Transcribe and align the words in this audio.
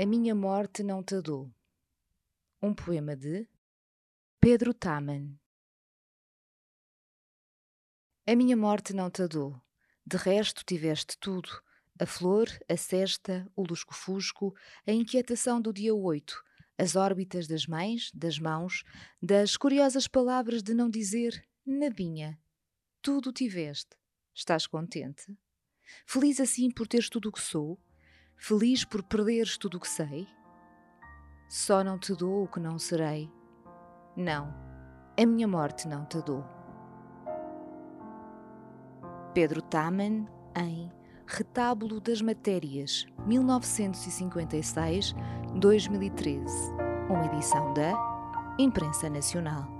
A 0.00 0.06
minha 0.06 0.32
morte 0.32 0.84
não 0.84 1.02
te 1.02 1.20
dou. 1.20 1.52
Um 2.62 2.72
poema 2.72 3.16
de 3.16 3.48
Pedro 4.40 4.72
Taman. 4.72 5.36
A 8.24 8.36
minha 8.36 8.56
morte 8.56 8.92
não 8.92 9.10
te 9.10 9.26
dou. 9.26 9.60
De 10.06 10.16
resto 10.16 10.62
tiveste 10.64 11.18
tudo: 11.18 11.50
a 11.98 12.06
flor, 12.06 12.46
a 12.68 12.76
cesta, 12.76 13.50
o 13.56 13.64
lusco-fusco, 13.64 14.54
a 14.86 14.92
inquietação 14.92 15.60
do 15.60 15.72
dia 15.72 15.92
8, 15.92 16.44
as 16.78 16.94
órbitas 16.94 17.48
das 17.48 17.66
mães, 17.66 18.12
das 18.14 18.38
mãos, 18.38 18.84
das 19.20 19.56
curiosas 19.56 20.06
palavras 20.06 20.62
de 20.62 20.74
não 20.74 20.88
dizer 20.88 21.44
nadinha. 21.66 22.40
Tudo 23.02 23.32
tiveste. 23.32 23.96
Estás 24.32 24.64
contente? 24.64 25.36
Feliz 26.06 26.38
assim 26.38 26.70
por 26.70 26.86
teres 26.86 27.10
tudo 27.10 27.30
o 27.30 27.32
que 27.32 27.40
sou? 27.40 27.80
Feliz 28.40 28.84
por 28.84 29.02
perderes 29.02 29.58
tudo 29.58 29.78
o 29.78 29.80
que 29.80 29.88
sei? 29.88 30.28
Só 31.48 31.82
não 31.82 31.98
te 31.98 32.14
dou 32.14 32.44
o 32.44 32.48
que 32.48 32.60
não 32.60 32.78
serei. 32.78 33.28
Não, 34.16 34.54
a 35.20 35.26
minha 35.26 35.48
morte 35.48 35.88
não 35.88 36.06
te 36.06 36.22
dou. 36.22 36.44
Pedro 39.34 39.60
Taman, 39.60 40.28
em 40.56 40.88
Retábulo 41.26 42.00
das 42.00 42.22
Matérias, 42.22 43.04
1956-2013, 43.26 45.16
uma 47.10 47.26
edição 47.26 47.74
da 47.74 47.92
Imprensa 48.56 49.10
Nacional. 49.10 49.77